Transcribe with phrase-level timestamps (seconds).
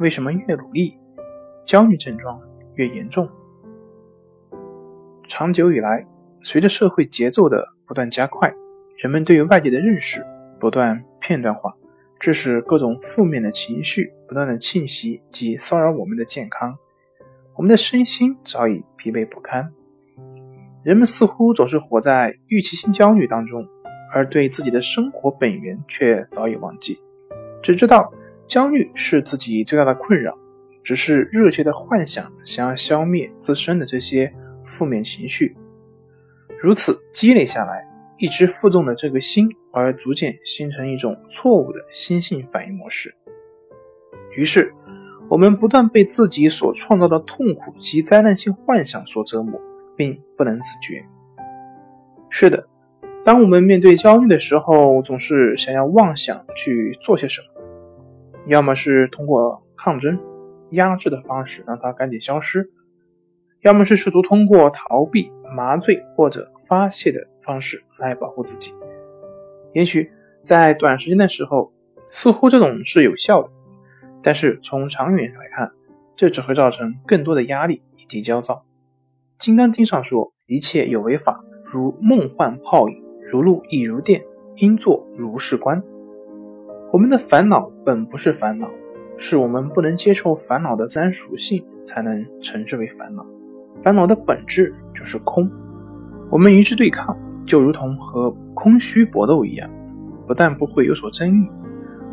[0.00, 0.98] 为什么越努力，
[1.66, 2.40] 焦虑症状
[2.72, 3.28] 越严重？
[5.28, 6.06] 长久以来，
[6.42, 8.50] 随着社会节奏的不断加快，
[8.96, 10.24] 人们对于外界的认识
[10.58, 11.74] 不断片段化，
[12.18, 16.74] 致使各种负面的情绪不断的侵袭及骚扰我们的健康，
[17.54, 19.70] 我们的身心早已疲惫不堪。
[20.82, 23.68] 人们似乎总是活在预期性焦虑当中，
[24.14, 26.98] 而对自己的生活本源却早已忘记，
[27.62, 28.10] 只知道。
[28.50, 30.36] 焦虑是自己最大的困扰，
[30.82, 34.34] 只是热切的幻想想要消灭自身的这些
[34.64, 35.56] 负面情绪，
[36.60, 37.86] 如此积累下来，
[38.18, 43.14] 一直负重的这个心，而逐渐形成一种错误的心性反应模式。
[44.36, 44.74] 于是，
[45.28, 49.60] 我们不断被自己所创造的痛苦及灾难性幻想所折磨，
[49.96, 51.06] 并不能自觉。
[52.28, 52.66] 是的，
[53.24, 57.59] 当我们面对焦虑的时候，总是想要妄想去做些什么。
[58.46, 60.18] 要么是通过抗争、
[60.70, 62.70] 压制的方式让它赶紧消失，
[63.60, 68.72] 要么是试图通过逃避、麻醉或者发泄的方式来保护自己。
[69.72, 70.10] 也许
[70.44, 71.72] 在短时间的时候，
[72.08, 73.50] 似乎这种是有效的，
[74.22, 75.70] 但是从长远来看，
[76.16, 78.54] 这只会造成更多的压力以及焦躁。
[79.42, 84.24] 《金刚经》上说：“一切有为法，如梦幻泡影，如露亦如电，
[84.56, 85.82] 应作如是观。”
[86.92, 88.68] 我们的烦恼本不是烦恼，
[89.16, 93.24] 是我们不能接受烦恼的自然属性，才能称之为烦恼。
[93.80, 95.48] 烦恼的本质就是空，
[96.30, 99.70] 我们与之对抗，就如同和空虚搏斗一样，
[100.26, 101.48] 不但不会有所增益，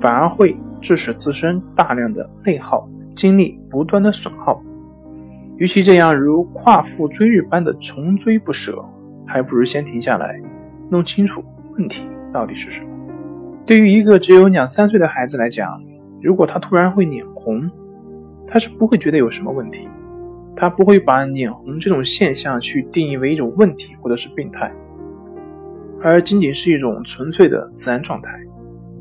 [0.00, 4.62] 反而会致使自身大量的内耗，精力不断的损耗。
[5.58, 8.82] 与其这样如夸父追日般的穷追不舍，
[9.26, 10.40] 还不如先停下来，
[10.88, 11.44] 弄清楚
[11.74, 12.91] 问题到底是什么。
[13.64, 15.80] 对于一个只有两三岁的孩子来讲，
[16.20, 17.70] 如果他突然会脸红，
[18.46, 19.88] 他是不会觉得有什么问题，
[20.56, 24.72] 他不会把脸红这种现象去定义为一种问题或者是病态，
[26.00, 28.32] 而仅仅是一种纯粹的自然状态，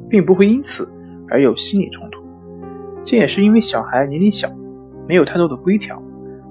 [0.08, 0.88] 并不会因此
[1.28, 2.22] 而有心理冲突。
[3.04, 4.48] 这也是因为小孩年龄小，
[5.08, 6.00] 没有太多的规条，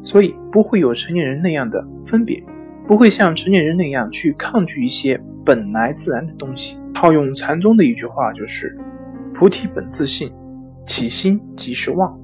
[0.03, 2.43] 所以不会有成年人那样的分别，
[2.91, 6.77] 不会像成年人那样去抗拒一些本来自然的东西。
[6.93, 8.77] 套用禅宗的一句话，就是
[9.33, 10.29] “菩提本自性，
[10.85, 12.19] 起心即是妄。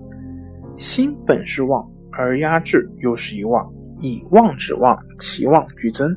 [0.77, 6.13] 心本是妄，而压制又是一妄，以妄止妄，其妄俱增。”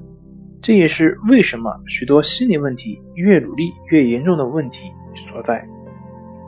[0.60, 5.64] 这也是为什么许多心理问题越努力越严重的问题所在。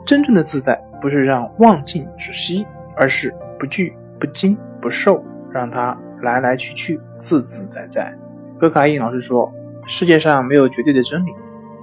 [0.04, 8.12] 真正的自在，不是让妄尽止息，而是不惧、不惊、不受，让它来来去去，自自在在。
[8.58, 9.52] 葛卡因老师说
[9.86, 11.32] ：“世界上没有绝对的真理。”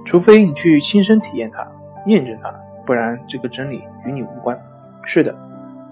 [0.04, 1.66] 除非你去亲身体验它、
[2.06, 2.50] 验证它，
[2.86, 4.58] 不然这个真理与你无关。
[5.04, 5.36] 是的，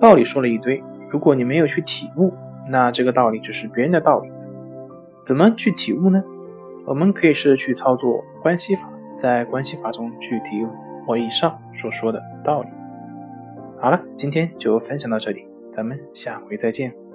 [0.01, 2.33] 道理说了一堆，如果你没有去体悟，
[2.71, 4.33] 那这个道理只是别人的道理。
[5.25, 6.25] 怎么去体悟呢？
[6.87, 10.71] 我们可以试着去操作关系法，在关系法中去体悟
[11.07, 12.69] 我以上所说的道理。
[13.79, 17.08] 好了，今天就分享到这里，咱们下回再见。